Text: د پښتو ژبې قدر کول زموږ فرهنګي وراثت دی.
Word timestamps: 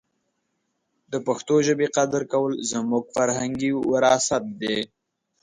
د 1.11 1.13
پښتو 1.27 1.55
ژبې 1.67 1.87
قدر 1.97 2.21
کول 2.31 2.53
زموږ 2.71 3.03
فرهنګي 3.15 3.71
وراثت 3.91 4.43
دی. 4.61 4.79